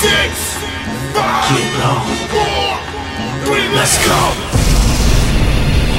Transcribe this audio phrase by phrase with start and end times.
[0.00, 0.56] six,
[1.12, 2.00] five, Get low.
[2.32, 2.68] four,
[3.44, 4.20] three, Let's go.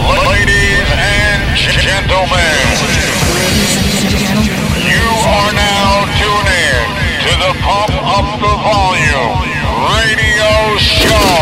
[0.01, 1.41] Ladies and
[1.85, 2.57] gentlemen,
[4.89, 6.85] you are now tuned in
[7.29, 9.37] to the Pump Up the Volume
[9.93, 11.37] radio show.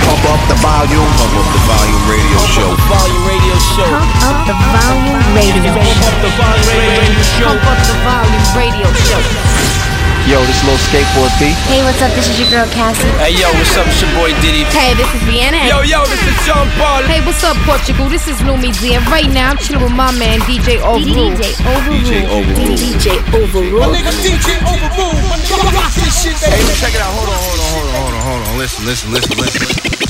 [0.00, 1.10] Pump up the volume.
[1.20, 2.70] Pump up the volume radio show.
[2.88, 3.92] Volume Radio Show.
[3.92, 5.84] Pump up the volume radio show.
[5.84, 7.52] Pump up the Volume Radio Show.
[7.52, 9.95] Pump up the volume radio show.
[10.26, 11.54] Yo, this little skateboard B.
[11.70, 12.10] Hey, what's up?
[12.18, 13.06] This is your girl Cassie.
[13.22, 13.86] Hey yo, what's up?
[13.86, 14.66] It's your boy Diddy.
[14.74, 15.62] Hey, this is Vienna.
[15.70, 17.06] Yo yo, this is John Paul.
[17.06, 18.08] Hey, what's up, Portugal?
[18.10, 21.38] This is Lumi Z, and right now I'm chilling with my man DJ Overrule.
[21.38, 22.74] DJ Overrule.
[22.74, 23.06] DJ
[23.38, 23.86] Overrule.
[23.94, 25.14] Nigga DJ Overrule.
[25.78, 26.74] Rock this shit, Hey, baby.
[26.74, 27.14] check it out.
[27.14, 28.58] Hold on, hold on, hold on, hold on, hold on.
[28.58, 30.05] Listen, listen, listen, listen.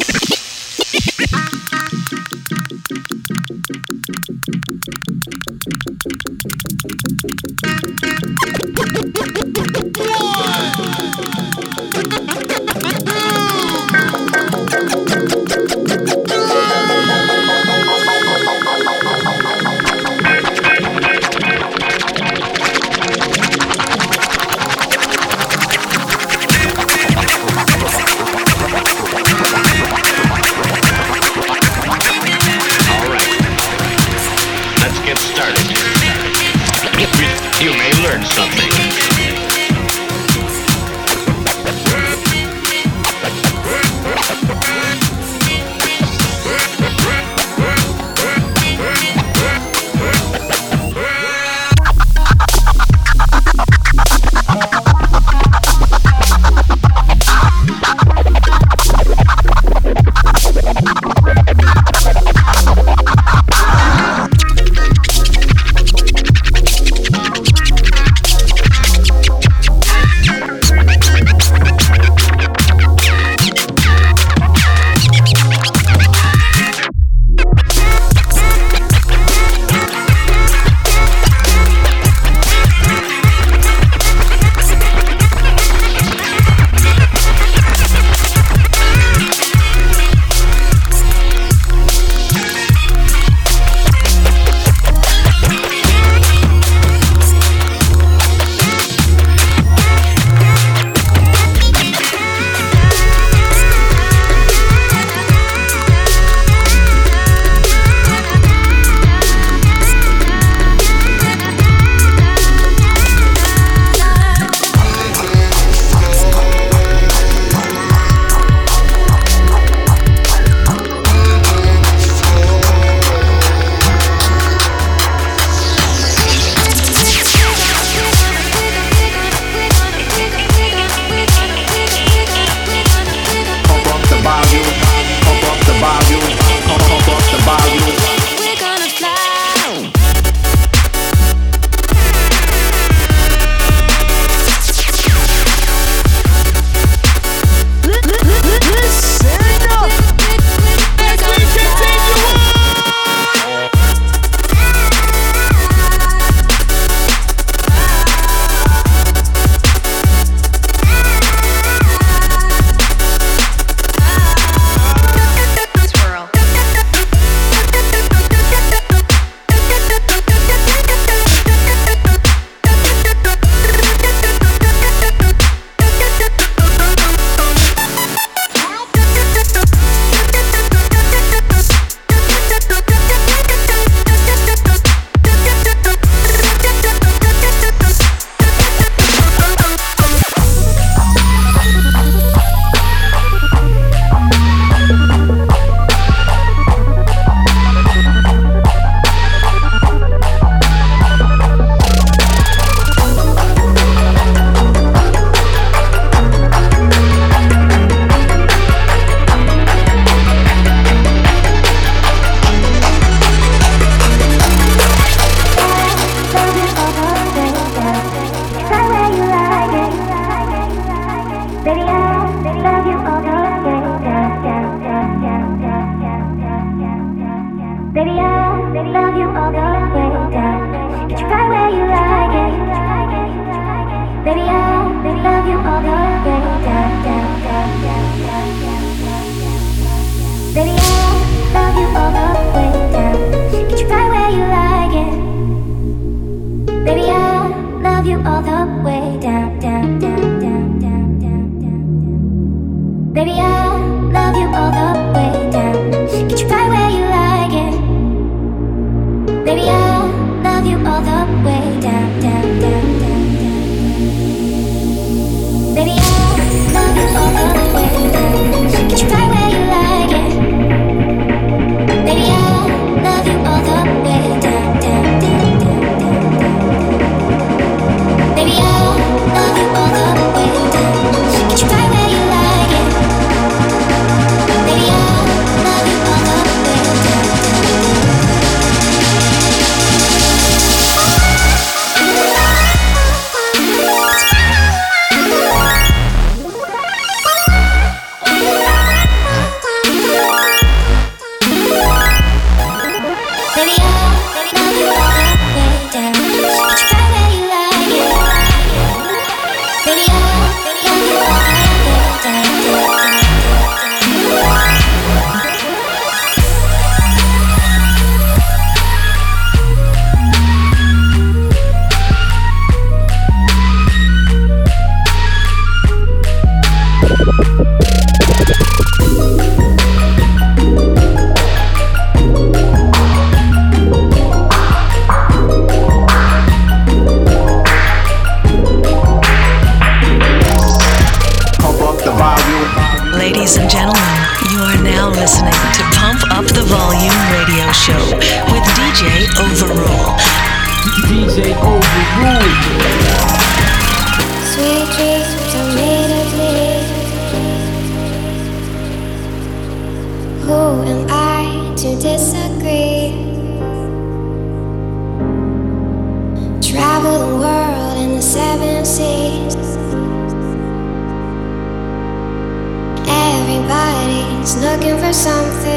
[374.77, 375.76] Looking for something.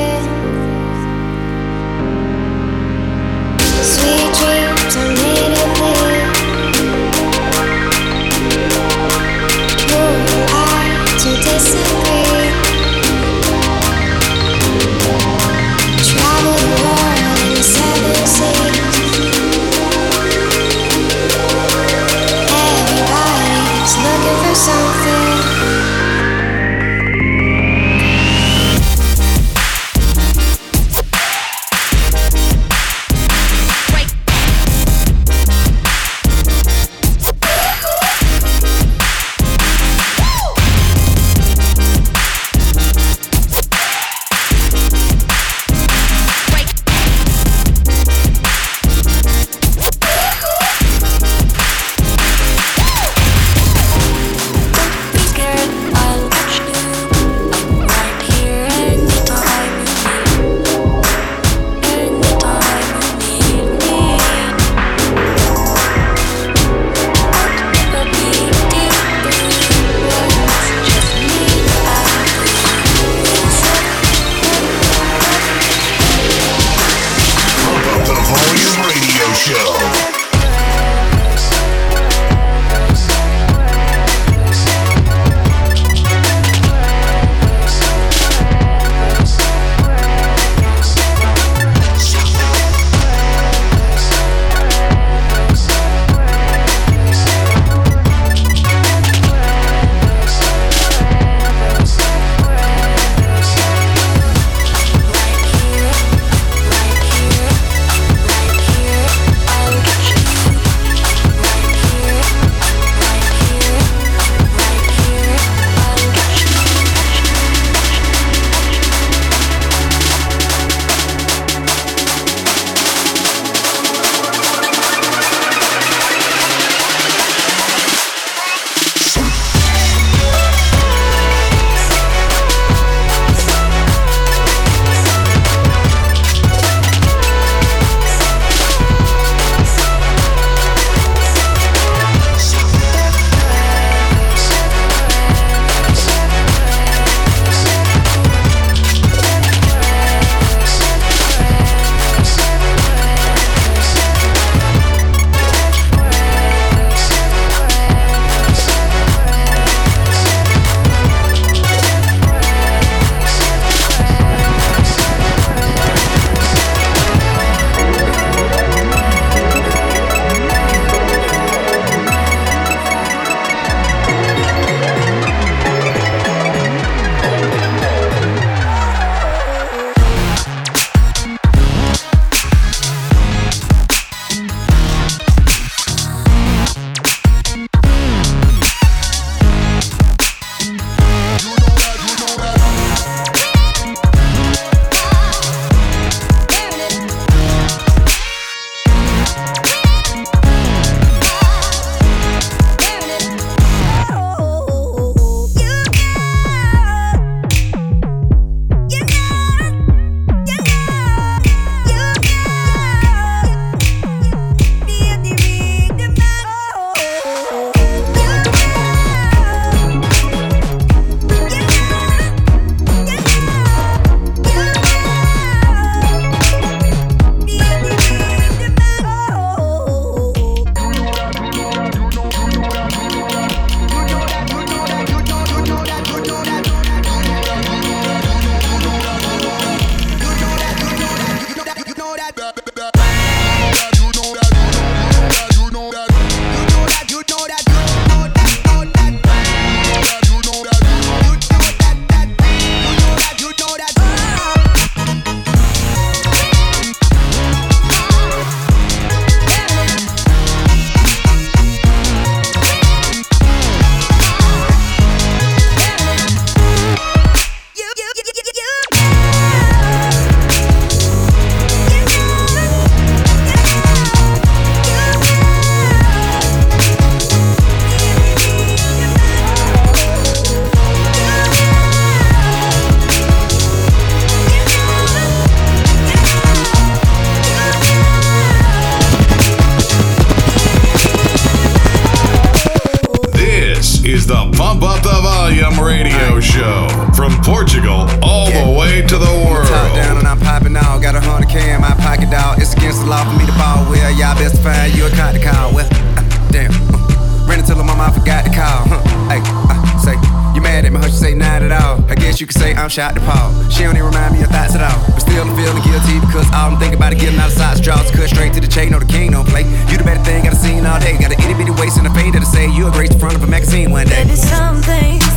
[323.80, 324.24] me one day.
[324.24, 325.29] Baby, something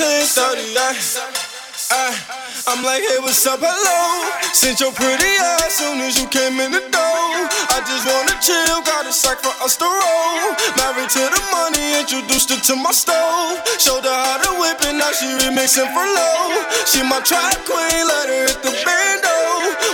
[0.00, 0.80] 10:30.
[0.80, 0.96] I,
[1.92, 2.08] I,
[2.72, 3.60] I'm like, hey, what's up?
[3.60, 4.00] Hello.
[4.56, 7.28] Since your pretty eyes soon as you came in the door.
[7.68, 10.56] I just wanna chill, got a sack for us to roll.
[10.80, 13.60] Married to the money, introduced her to my stove.
[13.76, 16.64] Showed her how to whip it, now she remixing for low.
[16.88, 19.36] She my trap queen, let her hit the bando.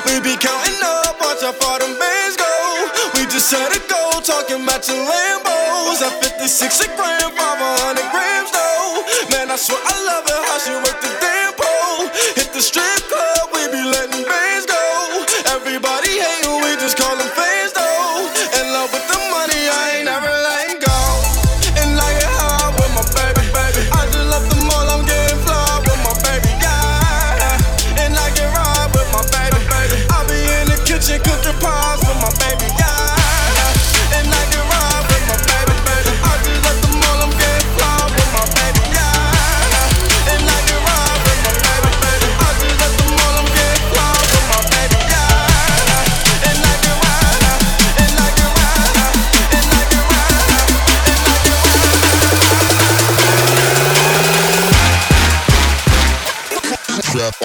[0.07, 2.56] We be counting up, watch how far them bands go.
[3.37, 6.01] Just set it go, talking about your Lambos.
[6.01, 9.05] At 56 a gram, 500 grams, though.
[9.29, 11.36] Man, I swear I love it how she worked the day.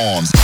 [0.01, 0.40] arms.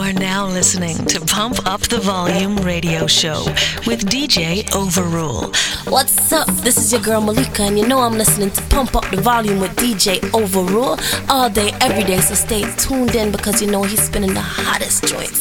[0.00, 3.44] are now listening to Pump Up the Volume Radio Show
[3.86, 5.54] with DJ Overrule.
[5.90, 6.46] What's up?
[6.64, 9.60] This is your girl Malika, and you know I'm listening to Pump Up the Volume
[9.60, 12.20] with DJ Overrule all day, every day.
[12.20, 15.39] So stay tuned in because you know he's spinning the hottest joints.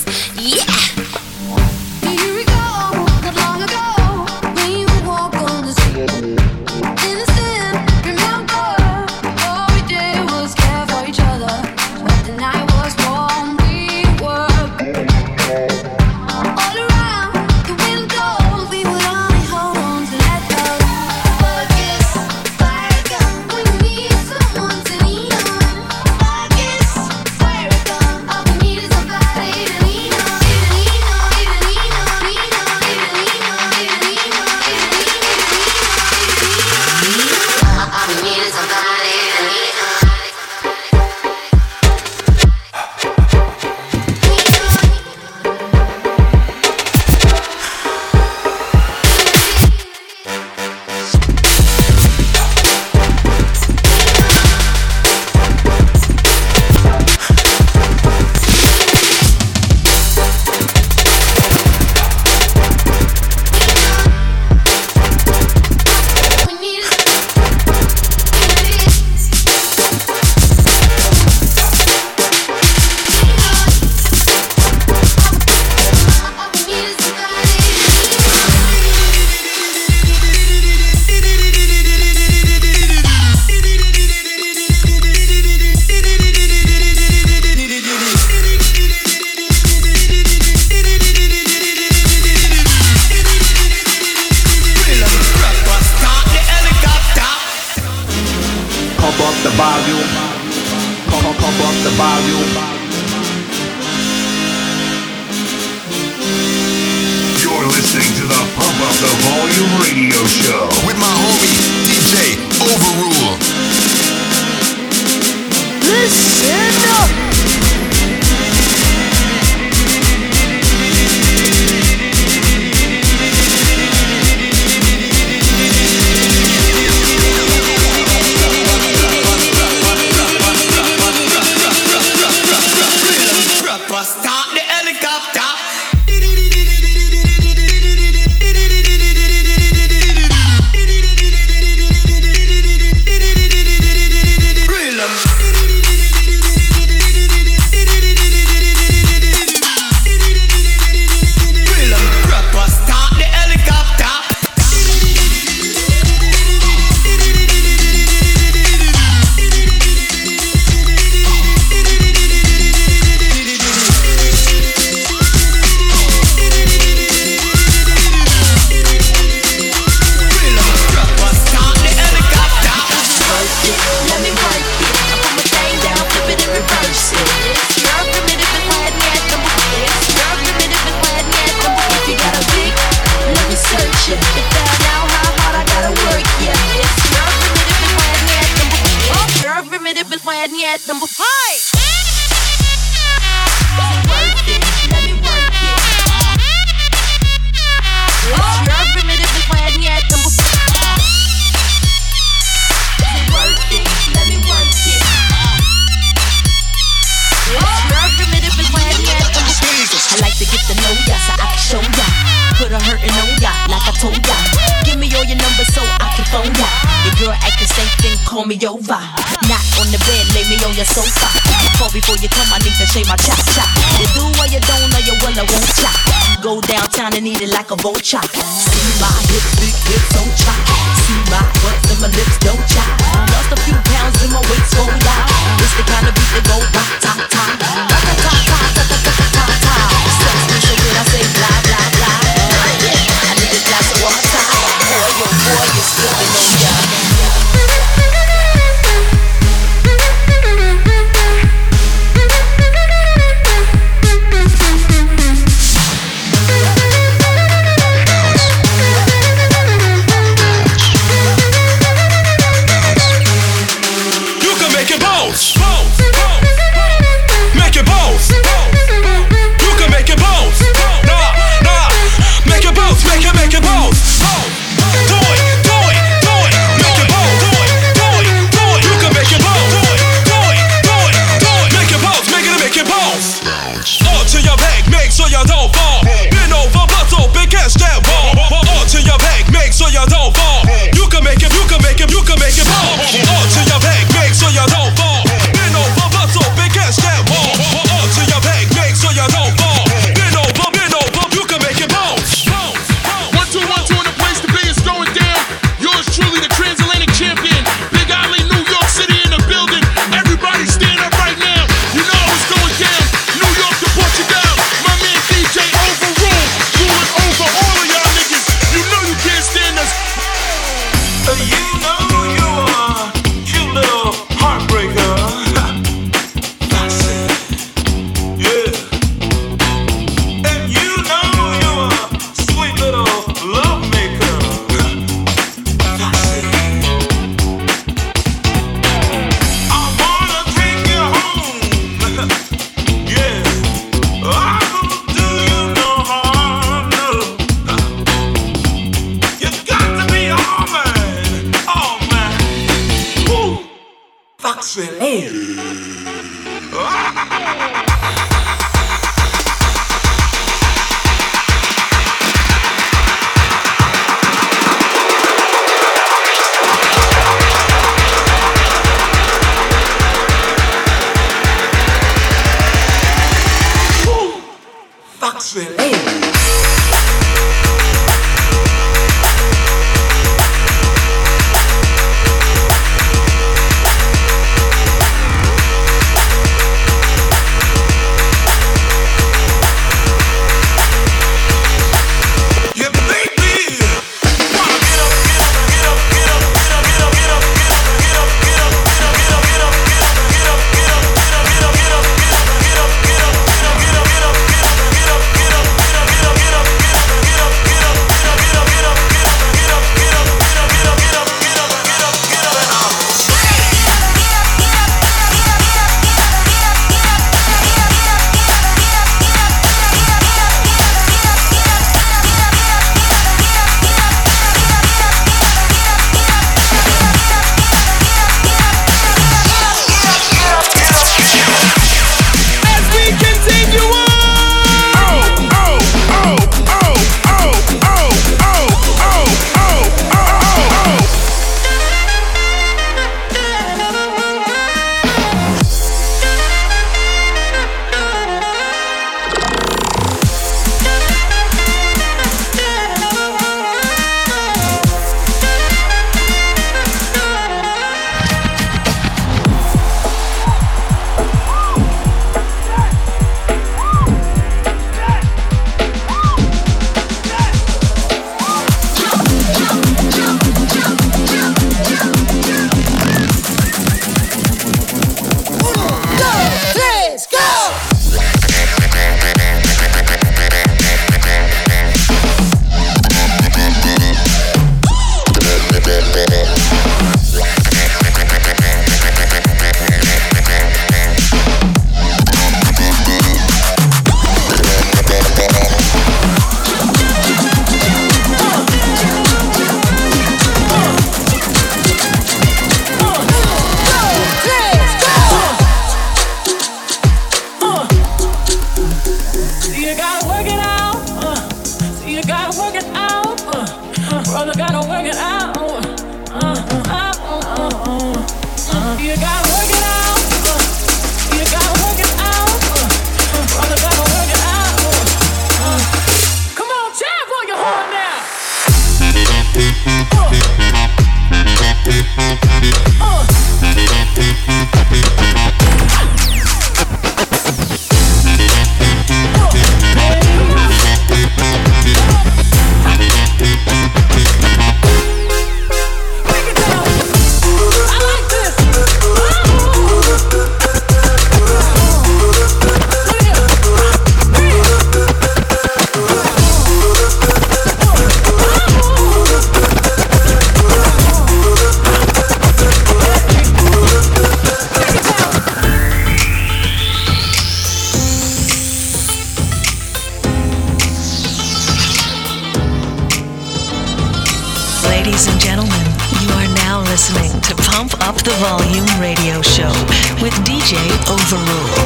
[581.30, 581.79] the road.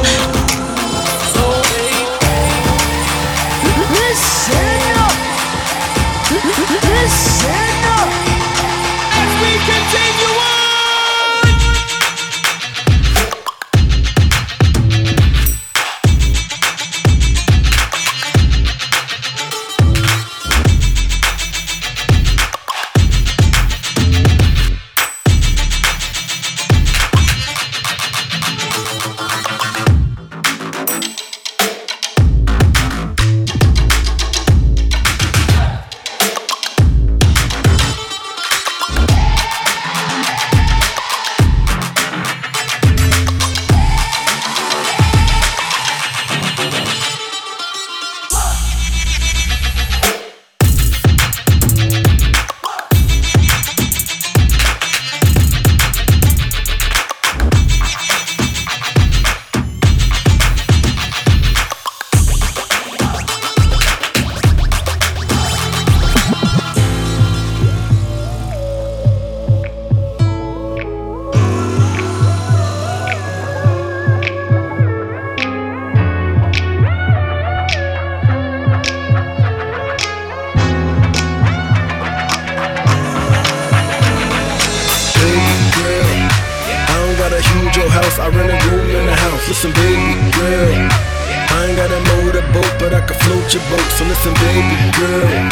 [93.44, 95.50] with your boat, so listen, baby girl.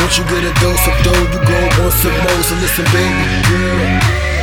[0.00, 3.26] Once you get a dose of dough, you go on some more, so listen, baby
[3.48, 4.33] girl.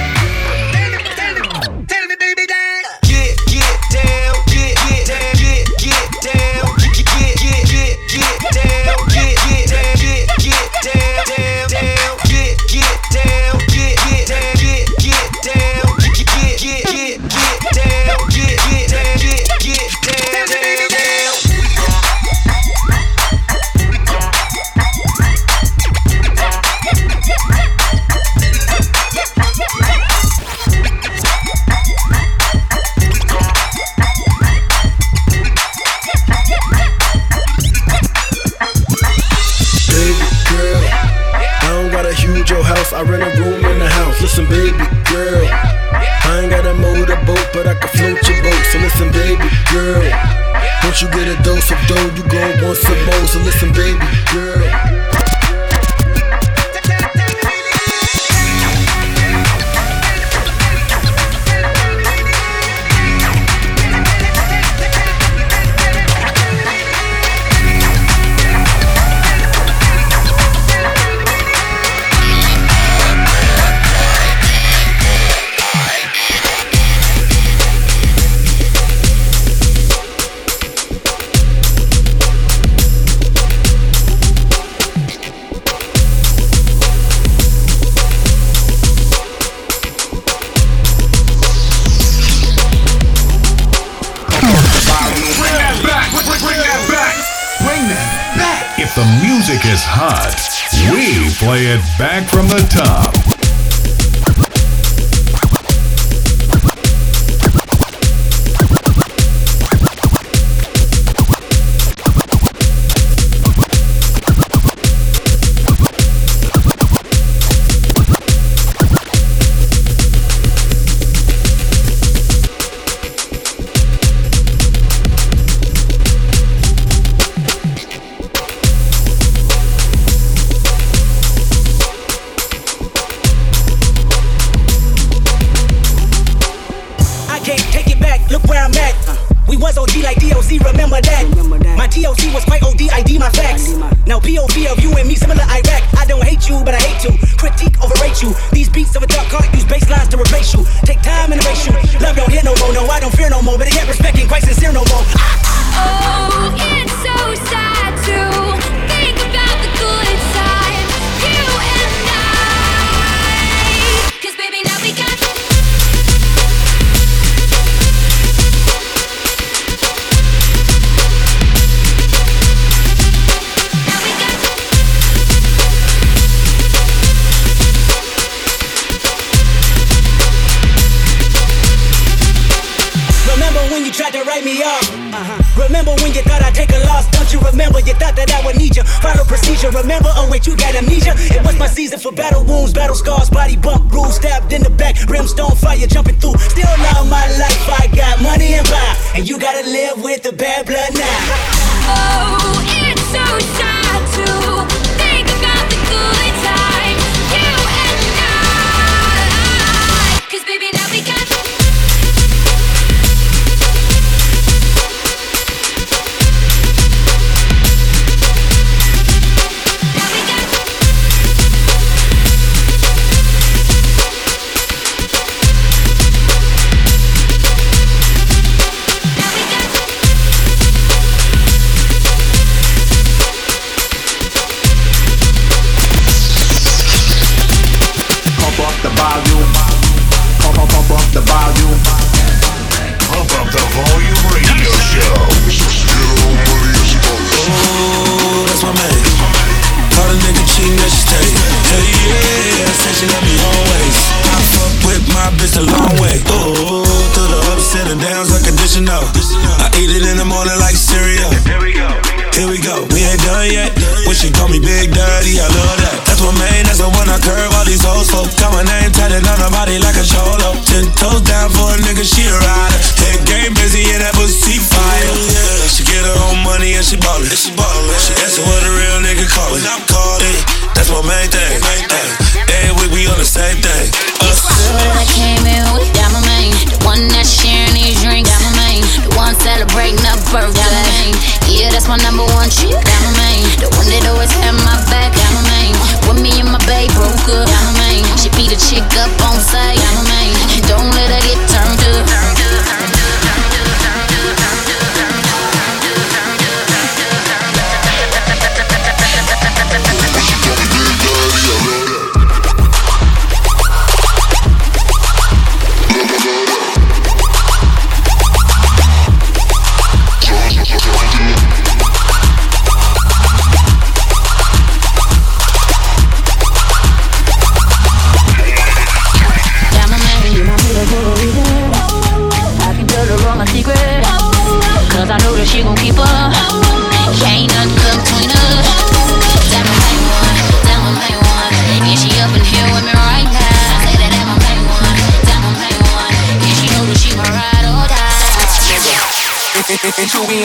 [98.93, 100.35] The music is hot.
[100.91, 103.40] We play it back from the top.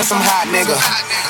[0.06, 0.78] some hot nigga.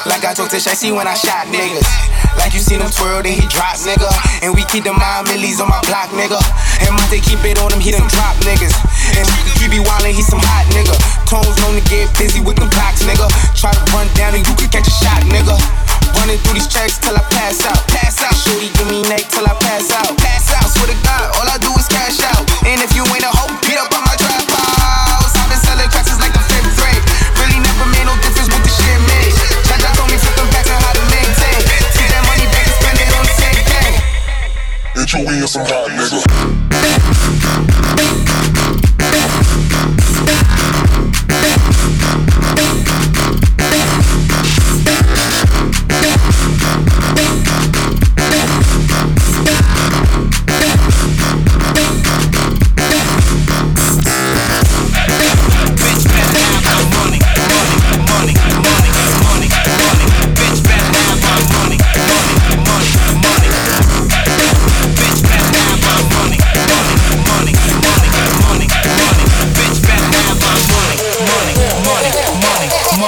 [0.04, 1.88] Like I talk to Shicey when I shot niggas.
[2.36, 4.04] Like you seen him twirl, then he drop, nigga.
[4.44, 6.36] And we keep the mind millies on my block, nigga.
[6.84, 8.76] And my they keep it on him, he done drop niggas.
[9.16, 9.24] And
[9.64, 10.92] you be wildin', he some hot nigga.
[11.24, 13.24] Tones known to get busy with them blocks, nigga.
[13.56, 15.56] Try to run down and you can catch a shot, nigga.
[16.20, 17.80] Running through these checks till I pass out.
[17.88, 18.36] Pass out.
[18.36, 20.12] Shorty give me neck till I pass out.
[20.20, 20.68] Pass out.
[20.68, 21.05] Swear to
[35.24, 35.95] We are some value.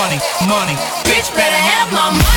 [0.09, 0.75] money, money.
[1.05, 2.28] Bitch better have my money.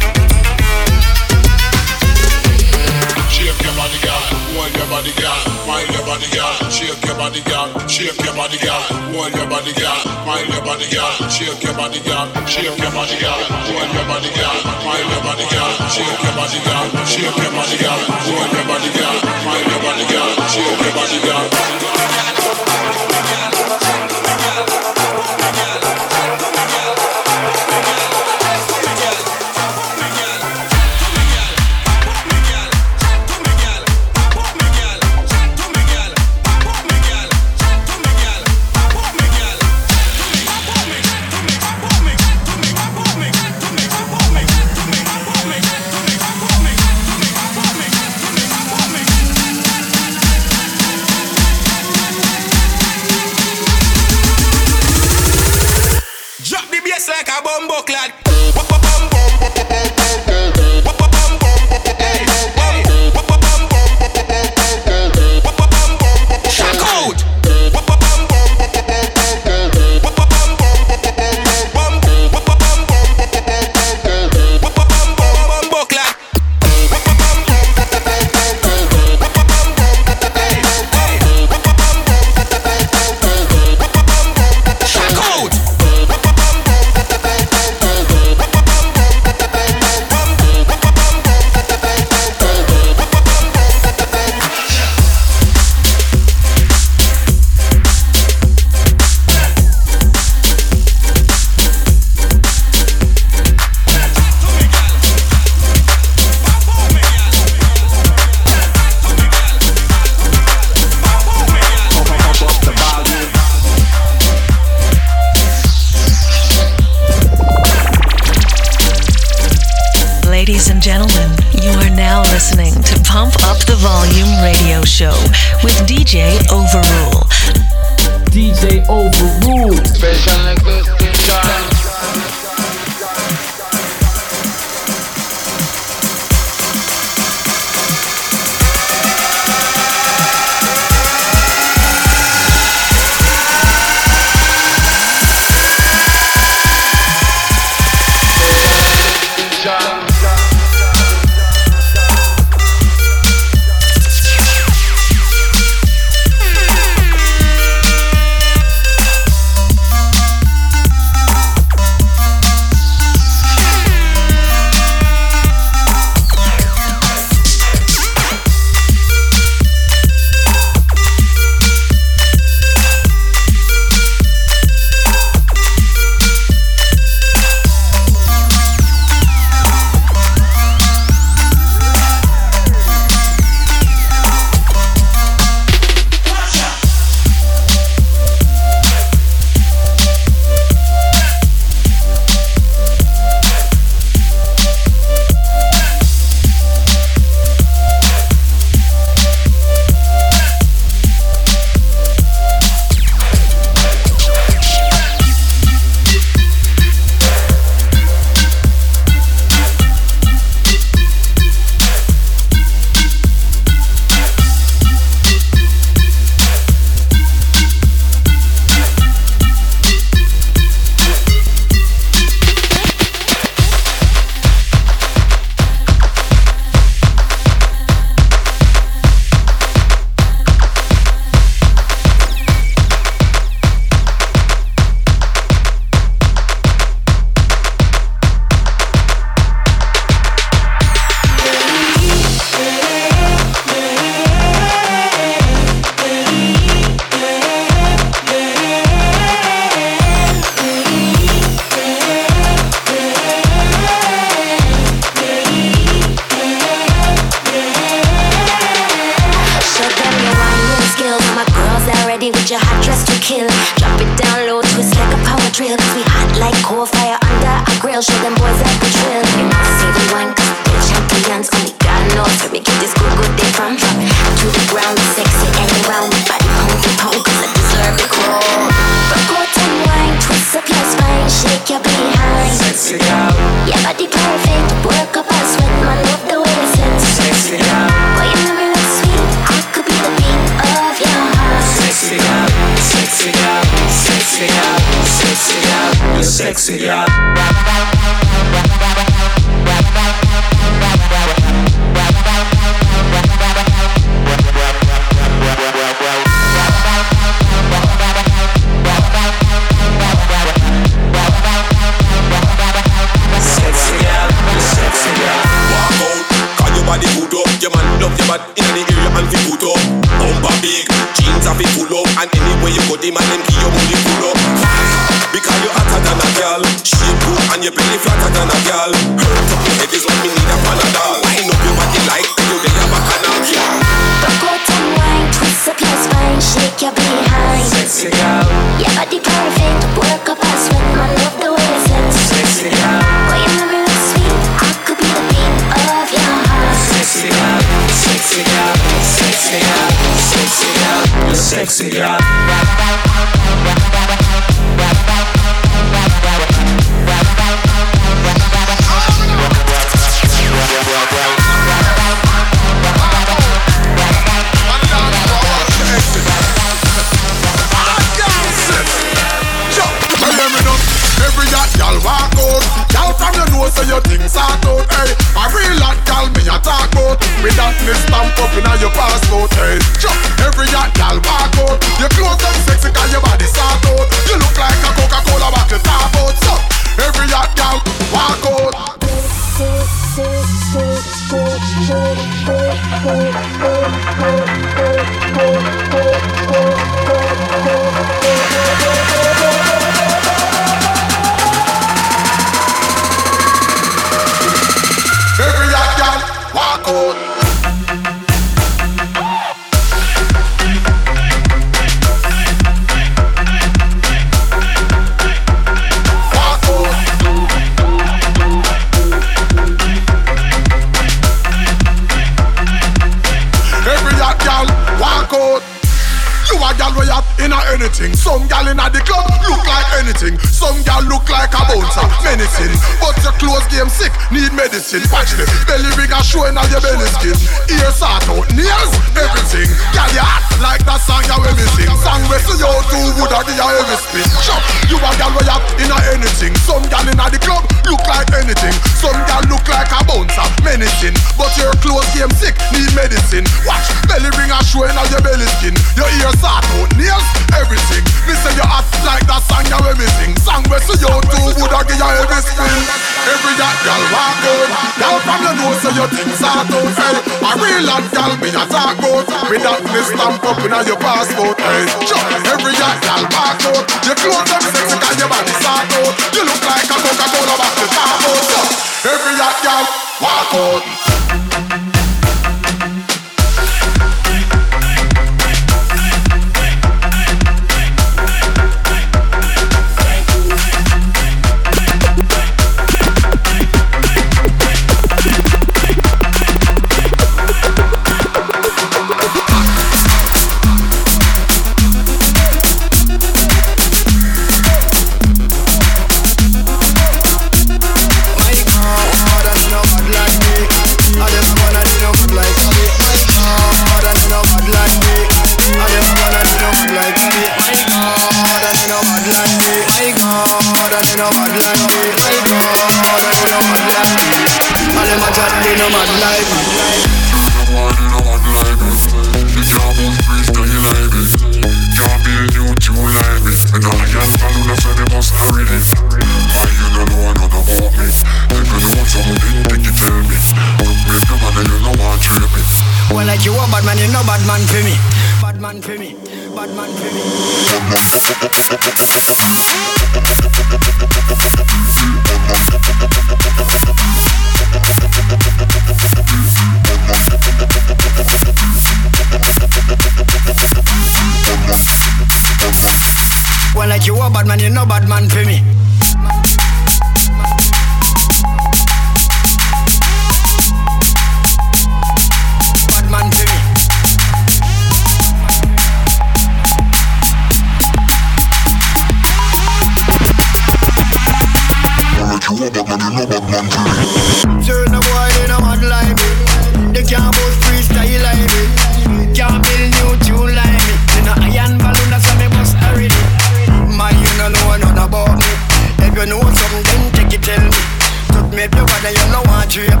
[599.90, 600.00] Know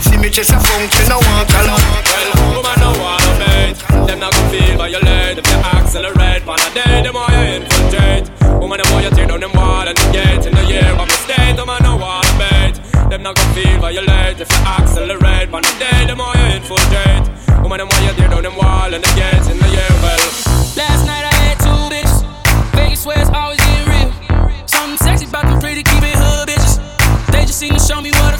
[0.00, 1.76] See me chase a funk, you know want color.
[1.78, 3.78] Well, woman no wanna mate.
[4.06, 6.42] Them not gonna feel violate If you accelerate.
[6.46, 8.26] On a day, them more you infiltrate.
[8.60, 10.46] Woman, the more you tear down them wall And the gate.
[10.46, 12.76] In the year of the state Woman no wanna mate.
[13.10, 17.24] Them not gonna feel violate If you accelerate On a day, them more you infiltrate.
[17.62, 19.46] Woman, the more you tear down them wall And the gate.
[19.50, 20.20] In the year, well.
[20.76, 22.22] Last night I had two bitches.
[22.74, 24.10] Vegas swears always getting real.
[24.66, 26.76] Something sexy about them pretty keep it hood bitches.
[27.32, 28.33] They just seem to show me what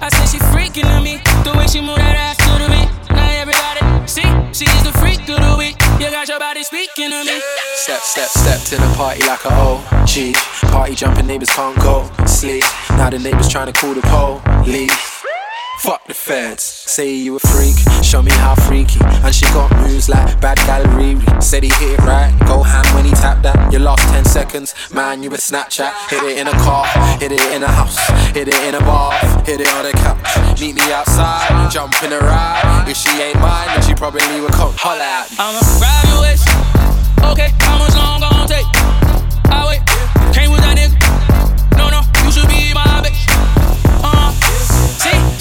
[0.00, 1.20] I said she freaking on me.
[1.44, 2.90] The way she move that ass to the beat.
[3.14, 4.28] Now everybody see.
[4.52, 5.76] She's the freak of the week.
[6.00, 7.40] You got your body speaking to me.
[7.74, 10.34] Step, step, step to the party like a OG.
[10.72, 12.64] Party jumping neighbors can't go sleep.
[12.90, 15.15] Now the neighbors trying to call the police.
[15.78, 16.62] Fuck the feds.
[16.62, 18.98] Say you a freak, show me how freaky.
[19.02, 21.42] And she got moves like bad gal Riri.
[21.42, 23.70] Said he hit it right, go ham when he tapped that.
[23.70, 25.92] Your last 10 seconds, man, you a Snapchat.
[26.10, 26.86] Hit it in a car,
[27.20, 27.98] hit it in a house,
[28.34, 29.12] hit it in a bar,
[29.44, 30.60] hit it on the couch.
[30.60, 32.86] Meet me outside, jump in a ride.
[32.88, 35.36] If she ain't mine, then she probably would come holla at me.
[35.38, 36.48] I'ma grab your waist.
[37.30, 38.66] Okay, how much long gon' take?
[39.52, 39.85] I wait,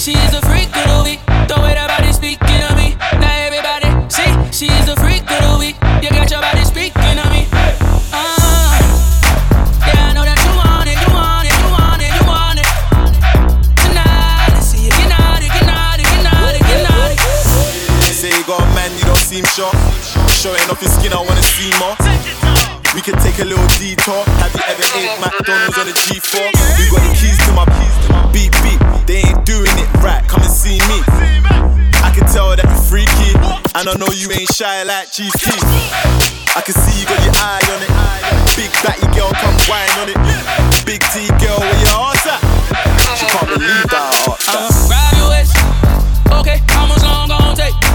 [0.05, 1.21] she's a freak of the week.
[1.49, 2.93] The way that body speaking to me.
[3.17, 5.81] Now everybody, see, she's the freak of the week.
[5.97, 7.49] You got your body speaking to me.
[8.13, 8.77] Uh,
[9.81, 12.57] yeah, I know that you want it, you want it, you want it, you want
[12.61, 12.69] it.
[13.81, 17.17] Tonight, let's see you get naughty, get naughty, get naughty, get naughty.
[18.13, 19.73] Say you got a man, you don't seem sure.
[20.29, 21.97] Showing off your skin, I wanna see more.
[22.93, 24.21] We could take a little detour.
[24.37, 26.45] Have you ever ate McDonald's on a G4?
[26.77, 27.65] We got the keys to my
[28.29, 28.84] beep beep.
[29.05, 30.25] They ain't doing it right.
[30.27, 30.97] Come and see me.
[32.01, 33.37] I can tell that you're freaky,
[33.77, 35.61] and I know you ain't shy like Chief Keef.
[36.57, 37.91] I can see you got your eye on it.
[38.57, 40.17] Big batty girl, come whine on it.
[40.89, 42.41] Big T girl, where your ass at?
[43.13, 44.57] She can't believe that I asked that.
[44.57, 45.53] I'ma grab your waist.
[46.41, 47.94] Okay, how much long gon' take?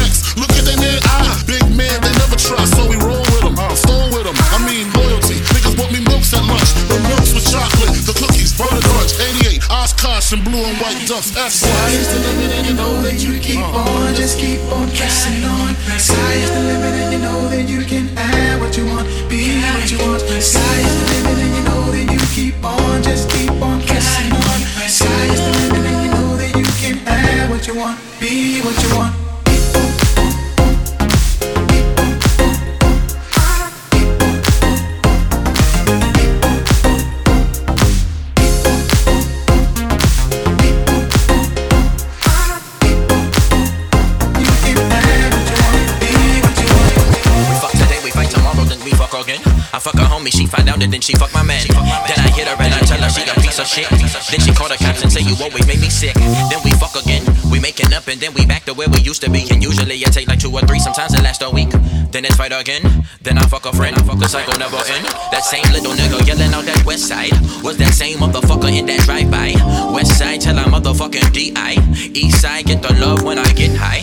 [0.00, 0.38] next.
[0.38, 1.42] Look at that near eye.
[1.46, 3.56] Big man, they never try, so we roll with them.
[3.74, 4.38] Stone with them.
[4.54, 5.42] I mean, loyalty.
[5.54, 6.70] Niggas bought me milks at lunch.
[6.88, 9.12] The milks with chocolate, the cookies, butter crunch.
[9.18, 11.30] 88, Oshkosh and blue and white ducks.
[11.34, 11.70] That's why.
[11.70, 13.82] Sky's the limit, and you know that you keep uh.
[13.82, 14.14] on.
[14.14, 15.74] Just keep on pressing on.
[15.98, 19.58] Sky is the limit, and you know that you can add what you want, be
[19.74, 20.22] what you want.
[20.42, 20.97] Sky
[53.76, 56.96] then she called the cops and said you always made me sick then we fuck
[56.96, 59.62] again we making up and then we back the way we used to be and
[59.62, 61.70] usually i take two or three sometimes it last a week
[62.10, 62.82] then it's fight again.
[63.22, 65.04] Then I fuck a friend, the cycle never end.
[65.30, 69.00] That same little nigga yelling out that west side was that same motherfucker in that
[69.00, 69.52] drive by.
[69.92, 71.72] West side till I motherfucking DI.
[72.14, 74.00] East side get the love when I get high.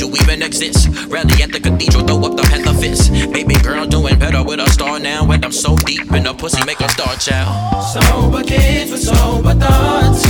[0.00, 0.88] You even exist.
[1.08, 3.12] Rally at the cathedral, throw up the panther fist.
[3.32, 5.30] Baby girl doing better with a star now.
[5.30, 7.84] And I'm so deep in the pussy, make a star child.
[7.92, 10.24] Sober kids with sober thoughts.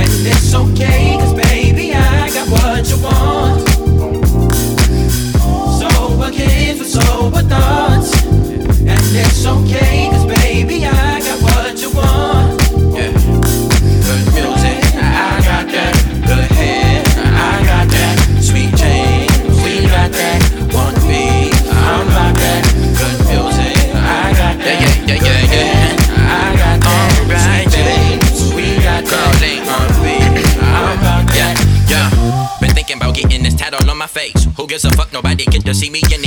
[0.00, 3.35] And it's okay, cause baby, I got what you want
[35.66, 36.25] to see me anyway.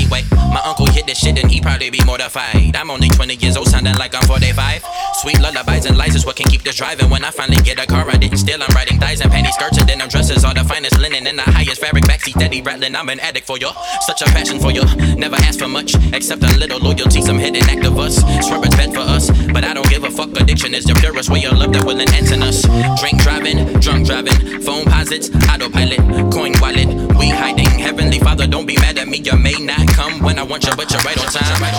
[1.92, 2.76] Be mortified.
[2.76, 4.84] I'm only 20 years old, sounding like I'm 45.
[5.22, 7.10] Sweet lullabies and lies is what can keep this driving.
[7.10, 8.62] When I finally get a car, I didn't steal.
[8.62, 10.46] I'm riding thighs and panty skirts and denim dresses.
[10.46, 12.96] All the finest linen and the highest fabric backseat steady rattling.
[12.96, 13.70] I'm an addict for you,
[14.02, 14.84] such a passion for you.
[15.16, 17.22] Never ask for much, except a little loyalty.
[17.22, 18.18] Some hidden act of us.
[18.46, 20.30] Swear it's bad for us, but I don't give a fuck.
[20.40, 22.62] Addiction is the purest way of love that will enhance in us.
[23.00, 26.00] Drink driving, drunk driving, phone posits, autopilot,
[26.32, 26.88] coin wallet.
[27.18, 27.70] We hiding.
[27.80, 29.18] Heavenly Father, don't be mad at me.
[29.18, 31.79] You may not come when I want you, but you're right on time.